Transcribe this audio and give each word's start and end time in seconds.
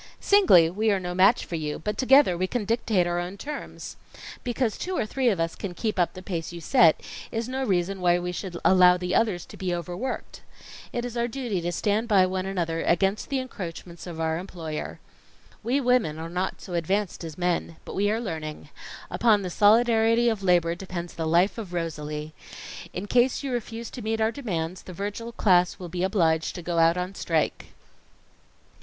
Singly, 0.19 0.67
we 0.71 0.89
are 0.89 0.99
no 0.99 1.13
match 1.13 1.45
for 1.45 1.53
you, 1.53 1.77
but 1.77 1.95
together, 1.95 2.35
we 2.35 2.47
can 2.47 2.65
dictate 2.65 3.05
our 3.05 3.19
own 3.19 3.37
terms. 3.37 3.97
Because 4.43 4.75
two 4.75 4.97
or 4.97 5.05
three 5.05 5.29
of 5.29 5.39
us 5.39 5.55
can 5.55 5.75
keep 5.75 5.99
up 5.99 6.13
the 6.15 6.23
pace 6.23 6.51
you 6.51 6.59
set, 6.59 6.99
is 7.31 7.47
no 7.47 7.63
reason 7.63 8.01
why 8.01 8.17
we 8.17 8.31
should 8.31 8.57
allow 8.65 8.97
the 8.97 9.13
others 9.13 9.45
to 9.45 9.57
be 9.57 9.71
overworked. 9.75 10.41
It 10.91 11.05
is 11.05 11.15
our 11.15 11.27
duty 11.27 11.61
to 11.61 11.71
stand 11.71 12.07
by 12.07 12.25
one 12.25 12.47
another 12.47 12.81
against 12.81 13.29
the 13.29 13.37
encroachments 13.37 14.07
of 14.07 14.19
our 14.19 14.39
employer. 14.39 14.99
We 15.61 15.79
women 15.79 16.17
are 16.17 16.29
not 16.31 16.61
so 16.61 16.73
advanced 16.73 17.23
as 17.23 17.37
men. 17.37 17.75
But 17.85 17.93
we 17.93 18.09
are 18.09 18.19
learning. 18.19 18.69
Upon 19.11 19.43
the 19.43 19.51
solidarity 19.51 20.29
of 20.29 20.41
labor 20.41 20.73
depends 20.73 21.13
the 21.13 21.27
life 21.27 21.59
of 21.59 21.73
Rosalie. 21.73 22.33
In 22.91 23.05
case 23.05 23.43
you 23.43 23.51
refuse 23.51 23.91
to 23.91 24.01
meet 24.01 24.19
our 24.19 24.31
demands, 24.31 24.81
the 24.81 24.93
Virgil 24.93 25.31
class 25.31 25.77
will 25.77 25.89
be 25.89 26.01
obliged 26.01 26.55
to 26.55 26.63
go 26.63 26.79
out 26.79 26.97
on 26.97 27.13
strike." 27.13 27.67